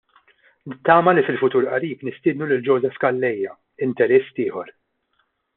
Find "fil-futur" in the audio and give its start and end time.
1.27-1.67